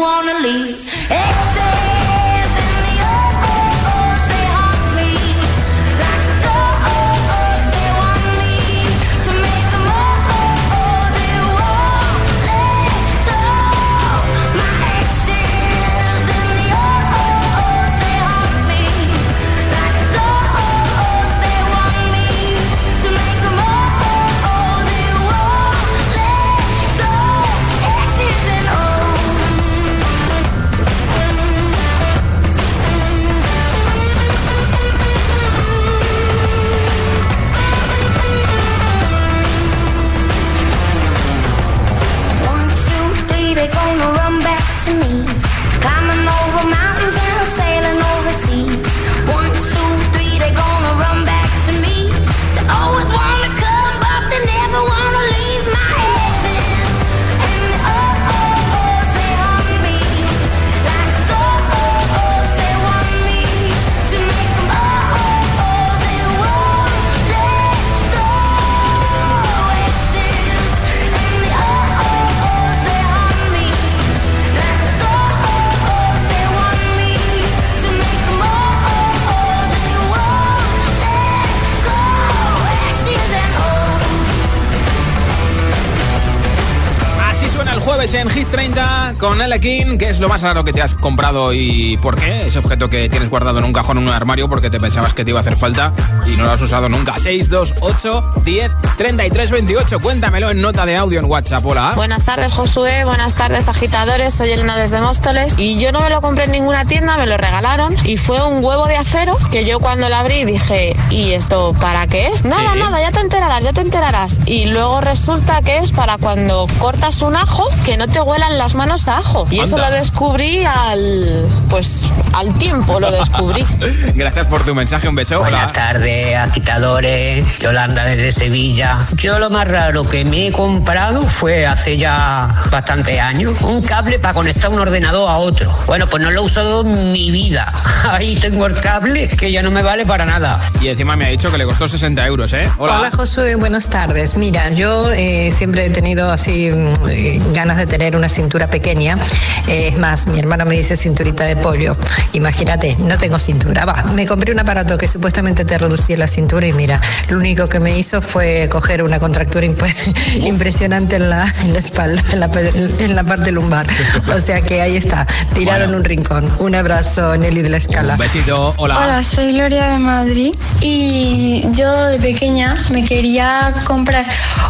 en 88.03 88.29
Hit 88.31 88.49
30 88.49 89.15
con 89.17 89.39
King, 89.61 89.97
¿Qué 89.97 90.11
es 90.11 90.19
lo 90.19 90.29
más 90.29 90.43
raro 90.43 90.65
que 90.65 90.73
te 90.73 90.83
has 90.83 90.93
comprado 90.93 91.53
y 91.53 91.97
por 91.99 92.17
qué? 92.17 92.49
Ese 92.49 92.59
objeto 92.59 92.91
que 92.91 93.09
tienes 93.09 93.31
guardado 93.31 93.59
en 93.61 93.65
un 93.65 93.73
cajón 93.73 93.99
en 93.99 94.09
un 94.09 94.11
armario 94.11 94.49
porque 94.49 94.71
te 94.71 94.81
pensabas 94.81 95.15
que 95.15 95.25
te 95.25 95.31
iba 95.31 95.39
a 95.39 95.43
hacer 95.43 95.57
falta 95.57 95.93
y 96.27 96.33
no 96.33 96.45
lo 96.45 96.51
has 96.51 96.61
usado 96.61 96.89
nunca. 96.89 97.17
628 97.17 98.43
10 98.45 98.71
33 98.97 99.51
28. 99.53 100.01
Cuéntamelo 100.01 100.51
en 100.51 100.61
nota 100.61 100.85
de 100.85 100.97
audio 100.97 101.21
en 101.21 101.27
WhatsApp. 101.27 101.65
Hola. 101.65 101.93
Buenas 101.95 102.25
tardes, 102.25 102.51
Josué. 102.51 103.05
Buenas 103.05 103.37
tardes, 103.37 103.69
agitadores. 103.69 104.35
Soy 104.35 104.51
Elena 104.51 104.77
desde 104.77 105.01
Móstoles 105.01 105.57
y 105.57 105.79
yo 105.79 105.93
no 105.93 106.01
me 106.01 106.11
lo 106.11 106.21
compré 106.21 106.45
en 106.45 106.51
ninguna 106.51 106.85
tienda, 106.85 107.17
me 107.17 107.29
lo 107.29 107.37
regalaron 107.37 107.95
y 108.05 108.17
fue 108.17 108.45
un 108.45 108.65
huevo 108.65 108.87
de 108.87 108.97
acero 108.97 109.39
que 109.53 109.65
yo 109.65 109.79
cuando 109.79 110.09
lo 110.09 110.17
abrí 110.17 110.45
dije, 110.45 110.97
¿y 111.11 111.35
esto 111.35 111.73
para 111.81 112.09
qué 112.09 112.27
es? 112.27 112.45
Nada, 112.45 112.75
nada, 112.75 113.01
ya 113.01 113.13
te 113.13 113.21
enterarás, 113.21 113.63
ya 113.63 113.73
te 113.73 113.81
enterarás. 113.81 114.41
Y 114.47 114.67
luego 114.67 115.01
resulta 115.01 115.63
que 115.63 115.79
es 115.79 115.93
para 115.93 116.19
cuando 116.19 116.67
cortas 116.81 117.23
un 117.23 117.37
ajo 117.37 117.69
que 117.85 117.92
no 117.97 118.09
te 118.09 118.21
huelan 118.21 118.59
las 118.59 118.75
manos 118.75 119.09
a 119.09 119.19
ajo. 119.19 119.47
Y 119.51 119.61
eso 119.61 119.77
lo 119.77 119.91
descubrí 119.91 120.65
al 120.65 121.47
pues 121.69 122.07
al 122.35 122.53
tiempo 122.59 123.01
lo 123.01 123.11
descubrí. 123.11 123.65
Gracias 124.15 124.47
por 124.47 124.65
tu 124.65 124.75
mensaje, 124.75 125.09
un 125.09 125.15
beso. 125.15 125.39
Buenas 125.41 125.73
tardes, 125.73 126.37
agitadores. 126.37 127.45
Yolanda 127.59 128.05
desde 128.05 128.33
Sevilla. 128.33 129.07
Yo 129.17 129.39
lo 129.39 129.51
más 129.51 129.69
raro 129.69 130.05
que 130.05 130.25
me 130.25 130.49
he 130.49 130.53
comprado 130.53 131.27
fue 131.29 131.67
hace 131.67 131.97
ya 131.97 132.55
bastante 132.71 133.21
años 133.21 133.61
un 133.63 133.83
cable 133.83 134.19
para 134.19 134.35
conectar 134.35 134.71
un 134.71 134.81
ordenador 134.81 135.29
a 135.29 135.39
otro. 135.39 135.75
Bueno, 135.87 136.09
pues 136.09 136.23
no 136.23 136.31
lo 136.31 136.43
he 136.43 136.45
usado 136.45 136.83
en 136.83 137.13
mi 137.13 137.31
vida. 137.31 137.73
Ahí 138.11 138.37
tengo 138.37 138.67
el 138.67 138.75
cable 138.81 139.29
que 139.29 139.53
ya 139.53 139.63
no 139.63 139.71
me 139.71 139.83
vale 139.83 140.07
para 140.07 140.25
nada. 140.25 140.61
Y 140.81 140.89
encima 140.89 141.17
me 141.17 141.27
ha 141.27 141.29
dicho 141.29 141.51
que 141.51 141.59
le 141.59 141.65
costó 141.65 141.89
60 141.89 142.27
euros, 142.27 142.53
¿eh? 142.53 142.71
Hola. 142.79 142.99
Hola 142.99 143.11
Josué, 143.11 143.55
buenas 143.55 143.89
tardes. 143.89 144.37
Mira, 144.37 144.71
yo 144.71 145.11
eh, 145.11 145.51
siempre 145.53 145.87
he 145.87 145.91
tenido 145.91 146.31
así 146.31 146.71
mm, 146.71 147.53
ganas 147.53 147.77
de 147.77 147.82
tener 147.87 148.17
una 148.17 148.29
cintura 148.29 148.69
pequeña. 148.69 149.19
Eh, 149.67 149.89
es 149.89 149.99
más, 149.99 150.27
mi 150.27 150.39
hermano 150.39 150.65
me 150.65 150.77
dice 150.77 150.97
cinturita 150.97 151.45
de 151.45 151.57
pollo. 151.57 151.97
Imagínate, 152.33 152.97
no 152.99 153.19
tengo 153.19 153.39
cintura. 153.39 153.85
Va, 153.85 154.03
me 154.15 154.27
compré 154.27 154.53
un 154.53 154.61
aparato 154.61 154.99
que 154.99 155.09
supuestamente 155.09 155.65
te 155.65 155.79
reducía 155.79 156.17
la 156.17 156.27
cintura 156.27 156.67
y 156.67 156.73
mira, 156.73 157.01
lo 157.29 157.39
único 157.39 157.69
que 157.69 157.81
me 157.81 157.99
hizo 157.99 158.23
fue 158.23 158.69
coger 158.71 159.03
una 159.03 159.19
contractura 159.21 159.67
impresionante 160.37 161.17
en 161.17 161.31
la, 161.31 161.53
en 161.63 161.73
la 161.73 161.79
espalda, 161.79 162.23
en 162.33 162.41
la, 162.41 162.51
en 162.99 163.17
la, 163.17 163.25
parte 163.25 163.53
lumbar. 163.53 163.87
O 164.35 164.41
sea 164.41 164.61
que 164.61 164.81
ahí 164.81 164.97
está, 164.97 165.27
tirado 165.55 165.85
en 165.85 165.95
un 165.95 166.05
rincón. 166.05 166.51
Un 166.59 166.75
abrazo, 166.75 167.37
Nelly 167.37 167.63
de 167.63 167.69
la 167.71 167.77
Escala. 167.77 168.15
Un 168.15 168.19
besito, 168.19 168.75
hola. 168.77 168.99
Hola, 168.99 169.23
soy 169.23 169.53
Gloria 169.53 169.89
de 169.89 169.99
Madrid 169.99 170.55
y 170.81 171.65
yo 171.73 172.07
de 172.07 172.19
pequeña 172.19 172.77
me 172.93 173.05
quería 173.05 173.75
comprar 173.85 174.27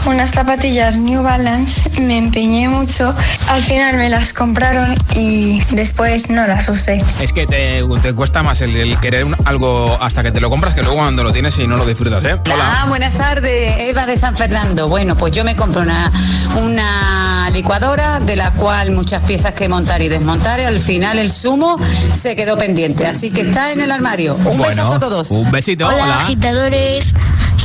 unas 0.06 0.30
zapatillas 0.30 0.96
New 0.96 1.22
Balance. 1.22 2.00
Me 2.00 2.18
empeñé 2.18 2.68
mucho. 2.68 3.01
Al 3.48 3.62
final 3.62 3.96
me 3.96 4.08
las 4.08 4.32
compraron 4.32 4.96
y 5.14 5.62
después 5.70 6.30
no 6.30 6.46
las 6.46 6.68
usé. 6.68 7.02
Es 7.20 7.32
que 7.32 7.46
te, 7.46 7.82
te 8.00 8.14
cuesta 8.14 8.42
más 8.42 8.60
el, 8.60 8.96
querer 9.00 9.26
algo 9.44 9.98
hasta 10.00 10.22
que 10.22 10.30
te 10.30 10.40
lo 10.40 10.50
compras 10.50 10.74
que 10.74 10.82
luego 10.82 10.98
cuando 10.98 11.24
lo 11.24 11.32
tienes 11.32 11.58
y 11.58 11.66
no 11.66 11.76
lo 11.76 11.84
disfrutas, 11.84 12.24
¿eh? 12.24 12.38
Hola. 12.52 12.84
buenas 12.88 13.18
tardes, 13.18 13.88
Eva 13.88 14.06
de 14.06 14.16
San 14.16 14.36
Fernando. 14.36 14.88
Bueno, 14.88 15.16
pues 15.16 15.32
yo 15.32 15.44
me 15.44 15.56
compro 15.56 15.82
una, 15.82 16.10
una 16.56 17.50
licuadora 17.50 18.20
de 18.20 18.36
la 18.36 18.50
cual 18.52 18.92
muchas 18.92 19.22
piezas 19.22 19.54
que 19.54 19.68
montar 19.68 20.02
y 20.02 20.08
desmontar 20.08 20.60
y 20.60 20.64
al 20.64 20.78
final 20.78 21.18
el 21.18 21.30
sumo 21.30 21.78
se 22.12 22.36
quedó 22.36 22.56
pendiente. 22.56 23.06
Así 23.06 23.30
que 23.30 23.42
está 23.42 23.72
en 23.72 23.80
el 23.80 23.90
armario. 23.90 24.36
Un 24.44 24.58
beso 24.58 24.94
a 24.94 24.98
todos. 24.98 25.30
Un 25.30 25.50
besito. 25.50 25.88
Hola, 25.88 26.04
hola, 26.04 26.20
agitadores. 26.22 27.14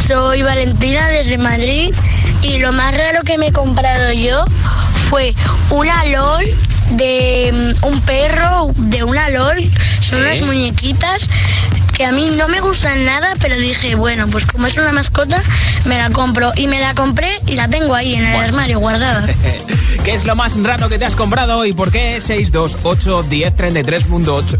Soy 0.07 0.41
Valentina 0.41 1.09
desde 1.09 1.37
Madrid 1.37 1.93
y 2.41 2.59
lo 2.59 2.71
más 2.71 2.95
raro 2.95 3.23
que 3.23 3.37
me 3.37 3.47
he 3.47 3.51
comprado 3.51 4.13
yo 4.13 4.45
fue 5.09 5.33
una 5.69 6.05
LOL 6.05 6.45
de 6.91 7.73
mm, 7.81 7.85
un 7.85 8.01
perro, 8.01 8.71
de 8.75 9.03
una 9.03 9.29
LOL, 9.29 9.69
son 10.01 10.19
unas 10.19 10.41
muñequitas 10.41 11.29
que 11.97 12.05
a 12.05 12.11
mí 12.11 12.29
no 12.37 12.47
me 12.47 12.61
gustan 12.61 13.05
nada, 13.05 13.33
pero 13.41 13.55
dije, 13.55 13.95
bueno, 13.95 14.27
pues 14.27 14.45
como 14.45 14.67
es 14.67 14.77
una 14.77 14.91
mascota, 14.91 15.41
me 15.85 15.97
la 15.97 16.11
compro. 16.11 16.51
Y 16.55 16.67
me 16.67 16.79
la 16.79 16.93
compré 16.93 17.41
y 17.47 17.55
la 17.55 17.67
tengo 17.69 17.95
ahí 17.95 18.13
en 18.13 18.23
el 18.23 18.35
armario 18.35 18.77
guardada. 18.79 19.25
¿Qué 20.03 20.13
es 20.13 20.25
lo 20.25 20.35
más 20.35 20.61
raro 20.61 20.89
que 20.89 20.99
te 20.99 21.05
has 21.05 21.15
comprado 21.15 21.65
y 21.65 21.73
por 21.73 21.91
qué? 21.91 22.21
628 22.21 23.25
1033 23.29 24.05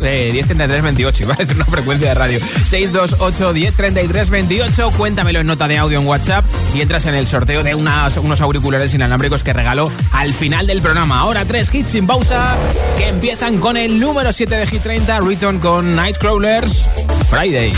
eh, 0.02 0.32
1033 0.34 0.82
28, 0.82 1.24
iba 1.24 1.34
a 1.36 1.38
decir 1.38 1.56
una 1.56 1.66
frecuencia 1.66 2.10
de 2.10 2.16
radio. 2.16 2.40
628 2.40 3.54
1033 3.54 4.30
28, 4.32 4.92
cuéntamelo 4.98 5.40
en 5.40 5.48
nota 5.48 5.68
de 5.68 5.78
audio 5.78 6.00
en 6.00 6.08
WhatsApp 6.08 6.44
y 6.74 6.82
entras 6.82 7.06
en 7.06 7.14
el 7.14 7.28
sorteo 7.28 7.62
de 7.62 7.76
unas, 7.76 8.18
unos 8.18 8.42
auriculares 8.42 8.96
inalámbricos 8.96 9.44
que 9.44 9.54
regalo 9.54 9.92
al 10.12 10.34
final 10.34 10.66
del 10.66 10.82
programa. 10.82 11.20
Ahora 11.20 11.46
tres 11.46 11.74
hits 11.74 11.92
sin 11.92 12.08
pausa 12.08 12.58
que 12.98 13.08
empiezan 13.08 13.60
con 13.60 13.78
el 13.78 14.00
número 14.00 14.34
7 14.34 14.58
de 14.58 14.66
Hit 14.66 14.82
30, 14.82 15.20
Return 15.20 15.60
con 15.60 15.96
Nightcrawlers. 15.96 16.88
Friday. 17.30 17.72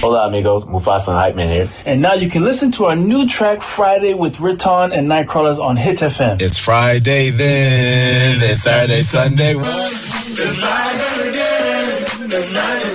Hola 0.00 0.26
amigos, 0.26 0.64
Mufasa 0.64 1.08
and 1.08 1.16
Hype 1.16 1.36
Man 1.36 1.48
here. 1.48 1.68
And 1.86 2.02
now 2.02 2.14
you 2.14 2.28
can 2.28 2.42
listen 2.42 2.72
to 2.72 2.86
our 2.86 2.96
new 2.96 3.28
track 3.28 3.62
Friday 3.62 4.12
with 4.12 4.40
Riton 4.40 4.92
and 4.92 5.08
Nightcrawlers 5.08 5.60
on 5.60 5.76
Hit 5.76 5.98
FM. 5.98 6.40
It's 6.42 6.58
Friday 6.58 7.30
then, 7.30 8.40
it's 8.42 8.62
Saturday, 8.62 9.02
Sunday. 9.02 9.54
It's 9.56 10.58
Friday 10.58 11.30
again, 11.30 12.30
it's 12.30 12.52
Friday, 12.52 12.94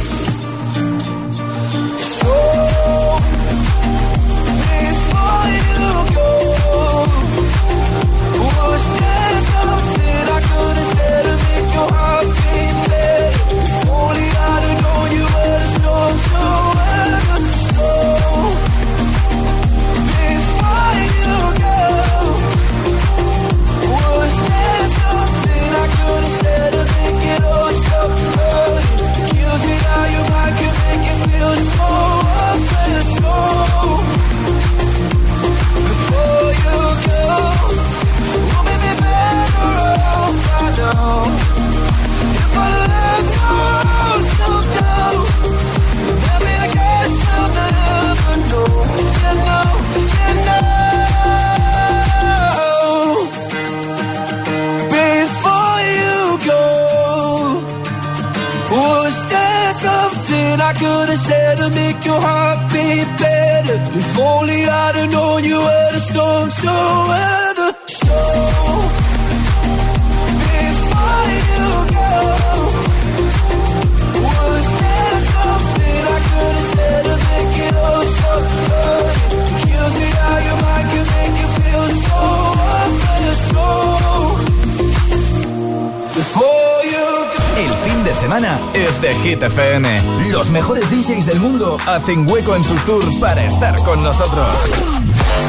Hit 89.41 89.47
FM. 89.47 90.01
Los 90.31 90.51
mejores 90.51 90.89
DJs 90.91 91.25
del 91.25 91.39
mundo 91.39 91.77
hacen 91.87 92.29
hueco 92.29 92.55
en 92.55 92.63
sus 92.63 92.79
tours 92.85 93.19
para 93.19 93.43
estar 93.43 93.75
con 93.83 94.03
nosotros. 94.03 94.47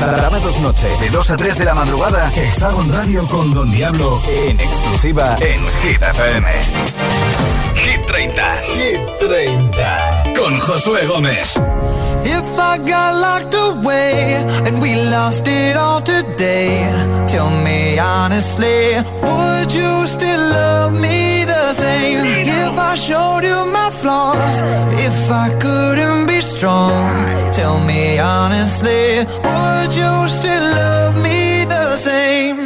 Sábados 0.01 0.61
noche, 0.61 0.86
de 1.01 1.11
2 1.11 1.30
a 1.30 1.36
3 1.36 1.59
de 1.59 1.64
la 1.66 1.74
madrugada, 1.74 2.30
Hexagon 2.34 2.90
Radio 2.90 3.26
con 3.28 3.53
Don 3.53 3.70
Diablo 3.70 4.22
en 4.26 4.59
exclusiva 4.59 5.36
en 5.40 5.61
Hit 5.82 6.01
FM. 6.01 6.49
Hit 7.74 8.07
30. 8.07 8.57
Hit 8.62 9.01
30. 9.18 10.24
Con 10.38 10.59
Josué 10.59 11.07
Gómez. 11.07 11.61
If 12.24 12.59
I 12.59 12.78
got 12.78 13.14
locked 13.20 13.55
away 13.55 14.36
and 14.64 14.80
we 14.80 14.95
lost 15.11 15.47
it 15.47 15.76
all 15.76 16.01
today, 16.03 16.88
tell 17.26 17.51
me 17.51 17.99
honestly, 17.99 18.97
would 19.22 19.72
you 19.72 20.07
still 20.07 20.40
love 20.51 20.93
me 20.99 21.41
the 21.73 21.81
same? 21.81 22.18
If 22.18 22.79
I 22.79 22.95
showed 22.95 23.45
you 23.45 23.61
my 23.73 23.91
flaws, 23.91 24.55
if 25.09 25.31
I 25.31 25.49
couldn't 25.64 26.27
be 26.27 26.41
strong, 26.41 27.14
tell 27.53 27.79
me 27.81 28.18
honestly, 28.18 29.05
would 29.47 29.91
you 30.01 30.12
still 30.29 30.66
love 30.81 31.16
me 31.16 31.64
the 31.64 31.97
same? 31.97 32.59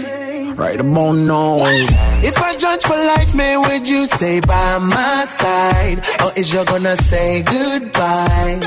Right 0.57 0.81
about 0.81 1.17
now. 1.17 1.57
If 2.31 2.37
I 2.39 2.57
judge 2.57 2.83
for 2.83 2.99
life, 3.15 3.35
man, 3.35 3.61
would 3.67 3.89
you 3.89 4.07
stay 4.07 4.41
by 4.41 4.79
my 4.79 5.27
side? 5.41 5.99
Or 6.23 6.31
is 6.39 6.53
you 6.53 6.65
gonna 6.65 6.97
say 6.97 7.43
goodbye? 7.43 8.59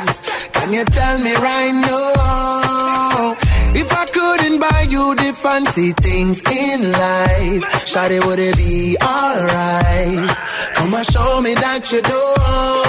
Can 0.53 0.73
you 0.73 0.85
tell 0.85 1.17
me 1.19 1.33
right 1.35 1.73
now? 1.87 2.58
If 3.75 3.91
I 3.91 4.05
couldn't 4.05 4.59
buy 4.59 4.87
you 4.89 5.15
the 5.15 5.33
fancy 5.33 5.91
things 5.93 6.41
in 6.51 6.91
life, 6.91 7.63
Shawty, 7.85 8.25
would 8.25 8.39
it 8.39 8.57
be 8.57 8.97
alright? 9.01 10.29
Come 10.75 10.93
and 10.93 11.05
show 11.05 11.41
me 11.41 11.53
that 11.55 11.91
you 11.91 12.01
don't. 12.01 12.88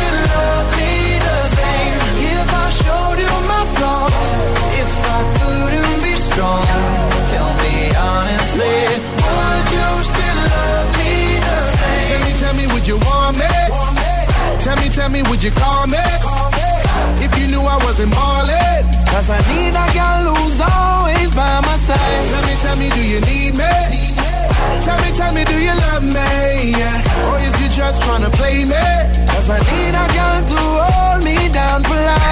would 12.81 12.87
you 12.87 12.97
want 13.05 13.37
me? 13.37 13.45
Tell 14.59 14.75
me, 14.77 14.89
tell 14.89 15.09
me, 15.09 15.21
would 15.29 15.43
you 15.43 15.51
call 15.51 15.85
me? 15.85 16.01
If 17.21 17.31
you 17.37 17.45
knew 17.47 17.61
I 17.61 17.77
wasn't 17.85 18.11
ballin'. 18.11 18.81
Cause 19.05 19.29
I 19.29 19.39
need 19.53 19.73
a 19.77 19.87
girl 19.93 20.33
who's 20.33 20.59
always 20.61 21.29
by 21.29 21.61
my 21.61 21.77
side. 21.85 22.25
Tell 22.31 22.43
me, 22.47 22.55
tell 22.65 22.77
me, 22.81 22.89
do 22.89 23.03
you 23.13 23.19
need 23.21 23.53
me? 23.53 23.73
Tell 24.81 24.97
me, 24.97 25.09
tell 25.13 25.33
me, 25.33 25.43
do 25.45 25.57
you 25.61 25.75
love 25.85 26.03
me? 26.03 26.73
Yeah. 26.73 27.29
Or 27.29 27.37
is 27.45 27.53
you 27.61 27.69
just 27.69 28.01
tryna 28.01 28.33
play 28.33 28.65
me? 28.65 28.85
Cause 29.29 29.47
I 29.47 29.59
need 29.69 29.93
a 30.03 30.05
girl 30.17 30.41
to 30.51 30.61
hold 30.81 31.23
me 31.23 31.37
down 31.53 31.83
for 31.83 31.93
life. 31.93 32.31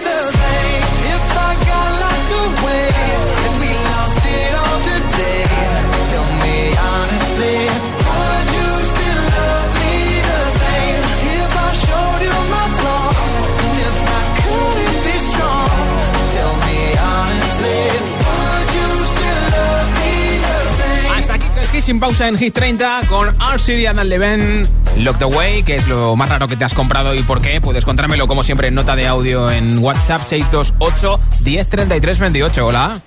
Sin 21.81 21.99
pausa 21.99 22.27
en 22.27 22.37
Hit 22.37 22.53
30 22.53 23.01
con 23.09 23.27
R. 23.27 23.87
And 23.87 24.03
Leven 24.03 24.69
Locked 24.97 25.23
Away, 25.23 25.63
que 25.63 25.75
es 25.77 25.87
lo 25.87 26.15
más 26.15 26.29
raro 26.29 26.47
que 26.47 26.55
te 26.55 26.63
has 26.63 26.75
comprado 26.75 27.15
y 27.15 27.23
por 27.23 27.41
qué. 27.41 27.59
Puedes 27.59 27.85
contármelo 27.85 28.27
como 28.27 28.43
siempre 28.43 28.67
en 28.67 28.75
nota 28.75 28.95
de 28.95 29.07
audio 29.07 29.49
en 29.49 29.79
WhatsApp 29.79 30.21
628 30.21 31.19
1033 31.43 32.19
28. 32.19 32.67
Hola. 32.67 33.01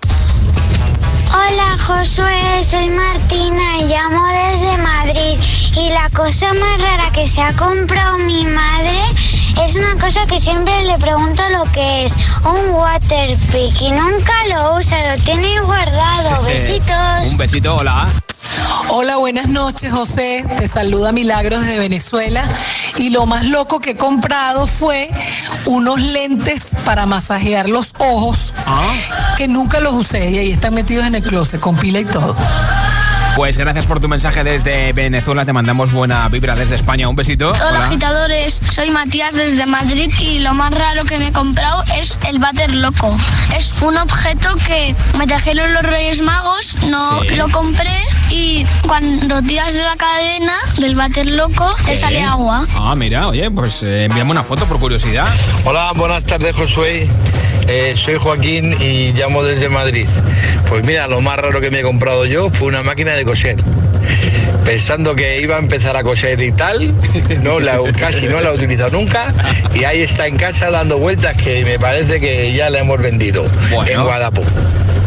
Hola 1.29 1.79
Josué, 1.79 2.65
soy 2.65 2.91
Martina 2.91 3.79
y 3.79 3.85
llamo 3.85 4.27
desde 4.27 4.79
Madrid. 4.79 5.39
Y 5.77 5.91
la 5.91 6.11
cosa 6.11 6.53
más 6.55 6.83
rara 6.83 7.13
que 7.13 7.29
se 7.29 7.43
ha 7.43 7.53
comprado 7.53 8.19
mi 8.19 8.45
madre 8.45 8.99
es 9.65 9.77
una 9.77 9.95
cosa 10.01 10.27
que 10.27 10.41
siempre 10.41 10.83
le 10.83 10.99
pregunto 10.99 11.45
lo 11.51 11.63
que 11.71 12.07
es. 12.07 12.15
Un 12.45 12.71
waterpick 12.71 13.81
y 13.81 13.93
nunca 13.93 14.33
lo 14.53 14.79
usa, 14.79 15.15
lo 15.15 15.23
tiene 15.23 15.61
guardado. 15.61 16.43
Besitos. 16.45 17.29
Un 17.31 17.37
besito, 17.37 17.77
hola. 17.77 18.09
Hola, 18.97 19.17
buenas 19.17 19.49
noches, 19.49 19.93
José. 19.93 20.45
Te 20.57 20.69
saluda 20.69 21.11
Milagros 21.11 21.67
de 21.67 21.79
Venezuela. 21.79 22.45
Y 22.97 23.11
lo 23.11 23.27
más 23.27 23.45
loco 23.45 23.81
que 23.81 23.91
he 23.91 23.97
comprado 23.97 24.69
fue 24.69 25.11
unos 25.67 26.01
lentes 26.01 26.77
para 26.85 27.05
masajear 27.05 27.69
los 27.69 27.93
ojos 27.99 28.55
Ah. 28.67 28.81
que 29.37 29.49
nunca 29.49 29.81
los 29.81 29.95
usé 29.95 30.31
y 30.31 30.39
ahí 30.39 30.53
están 30.53 30.75
metidos 30.75 31.07
en 31.07 31.17
el 31.17 31.25
closet 31.25 31.59
con 31.59 31.77
pila 31.77 31.99
y 31.99 32.05
todo. 32.05 32.37
Pues 33.37 33.59
gracias 33.59 33.87
por 33.87 33.99
tu 33.99 34.09
mensaje 34.09 34.45
desde 34.45 34.93
Venezuela. 34.93 35.45
Te 35.45 35.53
mandamos 35.53 35.93
buena 35.93 36.29
vibra 36.29 36.55
desde 36.55 36.77
España. 36.77 37.09
Un 37.09 37.17
besito. 37.17 37.51
Hola, 37.51 37.81
agitadores. 37.87 38.61
Soy 38.71 38.91
Matías 38.91 39.35
desde 39.35 39.67
Madrid 39.67 40.09
y 40.21 40.39
lo 40.39 40.55
más 40.55 40.73
raro 40.73 41.05
que 41.05 41.19
me 41.19 41.29
he 41.29 41.33
comprado 41.33 41.83
es 41.99 42.17
el 42.29 42.39
váter 42.39 42.73
loco. 42.73 43.17
Es 43.57 43.73
un 43.83 43.97
objeto 43.99 44.55
que 44.67 44.95
me 45.19 45.27
trajeron 45.27 45.75
los 45.75 45.83
Reyes 45.83 46.21
Magos, 46.23 46.77
no 46.87 47.21
Sí. 47.23 47.35
lo 47.35 47.49
compré 47.49 47.91
y 48.31 48.65
cuando 48.87 49.43
tiras 49.43 49.75
de 49.75 49.83
la 49.83 49.97
cadena 49.97 50.55
del 50.79 50.95
váter 50.95 51.27
loco 51.27 51.75
te 51.85 51.97
sale 51.97 52.23
agua. 52.23 52.65
Ah, 52.77 52.95
mira, 52.95 53.27
oye, 53.29 53.51
pues 53.51 53.83
eh, 53.83 54.05
envíame 54.05 54.31
una 54.31 54.45
foto 54.45 54.65
por 54.67 54.79
curiosidad. 54.79 55.27
Hola, 55.65 55.91
buenas 55.97 56.25
tardes 56.25 56.55
Josué. 56.55 57.09
Eh, 57.67 57.95
soy 57.97 58.17
Joaquín 58.17 58.77
y 58.81 59.13
llamo 59.13 59.43
desde 59.43 59.69
Madrid. 59.69 60.07
Pues 60.69 60.85
mira, 60.85 61.07
lo 61.07 61.21
más 61.21 61.39
raro 61.39 61.61
que 61.61 61.71
me 61.71 61.81
he 61.81 61.83
comprado 61.83 62.27
yo 62.27 62.51
fue 62.51 62.69
una 62.69 62.83
máquina 62.83 63.13
de 63.15 63.25
coser. 63.25 63.57
Pensando 64.65 65.15
que 65.15 65.41
iba 65.41 65.57
a 65.57 65.59
empezar 65.59 65.97
a 65.97 66.03
coser 66.03 66.41
y 66.41 66.53
tal, 66.53 66.93
no 67.43 67.61
la, 67.61 67.79
casi 67.99 68.27
no 68.27 68.41
la 68.41 68.51
he 68.51 68.55
utilizado 68.55 68.91
nunca 68.91 69.33
y 69.75 69.85
ahí 69.85 70.03
está 70.03 70.27
en 70.27 70.37
casa 70.37 70.71
dando 70.71 70.99
vueltas 70.99 71.37
que 71.37 71.65
me 71.65 71.79
parece 71.79 72.21
que 72.21 72.53
ya 72.53 72.71
la 72.71 72.81
hemos 72.81 73.01
vendido 73.01 73.45
en 73.87 74.03
Guadalajara. 74.03 74.31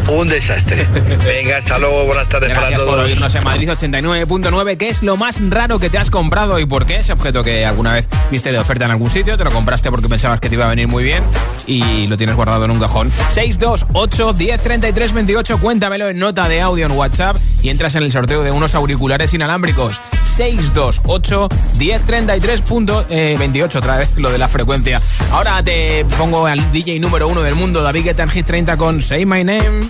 Un 0.09 0.27
desastre. 0.29 0.87
Venga, 1.25 1.57
hasta 1.57 1.77
luego, 1.77 2.05
buenas 2.05 2.29
tardes 2.29 2.49
para 2.49 2.61
Gracias 2.61 2.79
por 2.81 2.91
todos. 2.93 3.05
oírnos 3.05 3.35
en 3.35 3.43
Madrid 3.43 3.69
89.9. 3.69 4.77
¿Qué 4.77 4.87
es 4.87 5.03
lo 5.03 5.17
más 5.17 5.41
raro 5.49 5.79
que 5.79 5.89
te 5.89 5.97
has 5.97 6.09
comprado 6.09 6.59
y 6.59 6.65
por 6.65 6.85
qué? 6.85 6.95
Ese 6.95 7.11
objeto 7.11 7.43
que 7.43 7.65
alguna 7.65 7.93
vez 7.93 8.07
viste 8.31 8.51
de 8.51 8.57
oferta 8.57 8.85
en 8.85 8.91
algún 8.91 9.09
sitio, 9.09 9.35
te 9.37 9.43
lo 9.43 9.51
compraste 9.51 9.89
porque 9.89 10.07
pensabas 10.07 10.39
que 10.39 10.47
te 10.47 10.55
iba 10.55 10.65
a 10.65 10.69
venir 10.69 10.87
muy 10.87 11.03
bien 11.03 11.23
y 11.65 12.07
lo 12.07 12.15
tienes 12.15 12.37
guardado 12.37 12.63
en 12.63 12.71
un 12.71 12.79
cajón. 12.79 13.11
628 13.29 14.33
10 14.33 14.61
33 14.63 15.13
28. 15.13 15.57
Cuéntamelo 15.59 16.07
en 16.09 16.19
nota 16.19 16.47
de 16.47 16.61
audio 16.61 16.85
en 16.85 16.93
WhatsApp 16.93 17.35
y 17.61 17.69
entras 17.69 17.95
en 17.95 18.03
el 18.03 18.11
sorteo 18.11 18.43
de 18.43 18.51
unos 18.51 18.75
auriculares 18.75 19.33
inalámbricos. 19.33 19.99
628 20.23 21.49
10 21.77 22.01
33 22.05 22.61
punto, 22.61 23.05
eh, 23.09 23.35
28. 23.37 23.79
Otra 23.79 23.97
vez 23.97 24.15
lo 24.15 24.31
de 24.31 24.37
la 24.37 24.47
frecuencia. 24.47 25.01
Ahora 25.31 25.61
te 25.63 26.05
pongo 26.17 26.47
al 26.47 26.71
DJ 26.71 26.99
número 27.01 27.27
uno 27.27 27.41
del 27.41 27.55
mundo, 27.55 27.83
David 27.83 28.05
Guetta 28.05 28.23
en 28.23 28.29
Hit 28.29 28.45
30 28.45 28.77
con 28.77 29.01
Say 29.01 29.25
My 29.25 29.43
Name. 29.43 29.89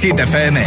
Hit 0.00 0.16
FM 0.16 0.54
né? 0.54 0.59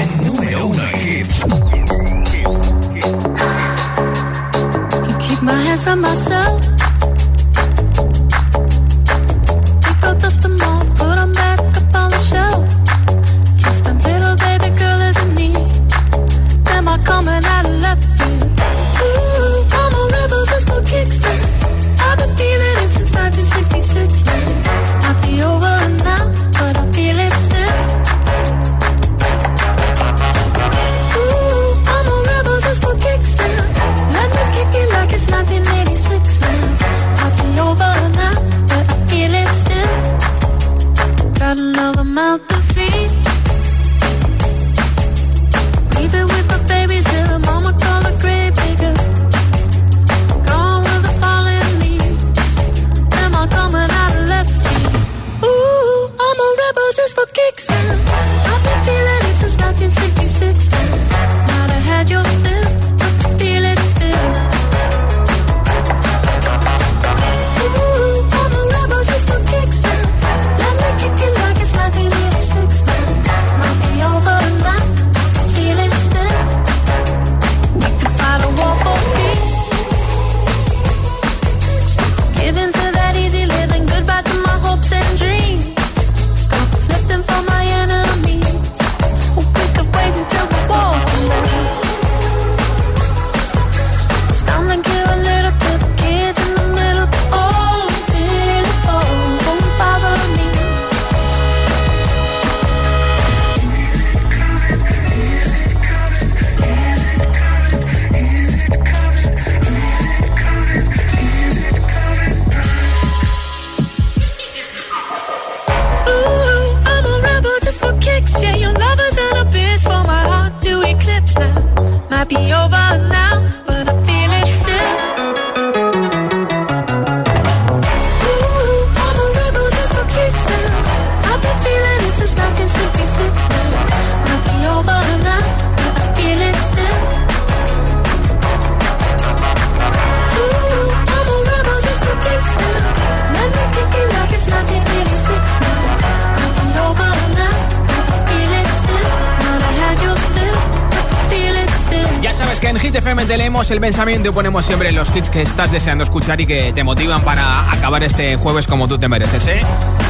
En 152.73 152.79
Hit 152.79 152.95
FM 152.95 153.25
te 153.25 153.37
leemos 153.37 153.69
el 153.69 153.79
pensamiento 153.79 154.29
y 154.29 154.31
ponemos 154.31 154.65
siempre 154.65 154.91
los 154.91 155.15
hits 155.15 155.29
que 155.29 155.43
estás 155.43 155.71
deseando 155.71 156.03
escuchar 156.03 156.41
y 156.41 156.47
que 156.47 156.73
te 156.73 156.83
motivan 156.83 157.21
para 157.21 157.71
acabar 157.71 158.03
este 158.03 158.35
jueves 158.35 158.65
como 158.65 158.87
tú 158.87 158.97
te 158.97 159.07
mereces, 159.07 159.45
¿eh? 159.45 159.61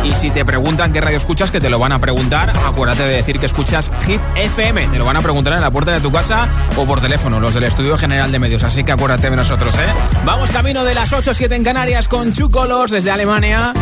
Y 0.06 0.16
si 0.16 0.32
te 0.32 0.46
preguntan 0.46 0.94
qué 0.94 1.02
radio 1.02 1.18
escuchas, 1.18 1.52
que 1.52 1.60
te 1.60 1.70
lo 1.70 1.78
van 1.78 1.92
a 1.92 2.00
preguntar, 2.00 2.54
acuérdate 2.66 3.04
de 3.04 3.16
decir 3.16 3.38
que 3.38 3.48
escuchas 3.48 3.92
Hit 4.06 4.22
FM. 4.38 4.88
Te 4.88 4.98
lo 4.98 5.04
van 5.04 5.18
a 5.18 5.22
preguntar 5.22 5.52
en 5.52 5.60
la 5.60 5.72
puerta 5.72 5.92
de 5.92 6.00
tu 6.00 6.10
casa 6.10 6.48
o 6.78 6.86
por 6.86 7.02
teléfono, 7.02 7.42
los 7.42 7.54
del 7.54 7.64
Estudio 7.64 7.98
General 7.98 8.32
de 8.32 8.40
Medios. 8.40 8.64
Así 8.64 8.86
que 8.86 8.94
acuérdate 8.94 9.30
de 9.30 9.36
nosotros, 9.36 9.76
¿eh? 9.76 9.94
Vamos 10.24 10.50
camino 10.52 10.86
de 10.86 10.96
las 10.96 11.12
8 11.12 11.34
7 11.34 11.54
en 11.56 11.66
Canarias 11.66 12.08
con 12.08 12.32
Chu 12.32 12.50
Colors 12.50 12.94
desde 12.94 13.12
Alemania. 13.12 13.74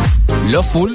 lo 0.48 0.64
Full. 0.64 0.94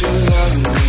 to 0.00 0.06
love 0.06 0.74
me. 0.74 0.79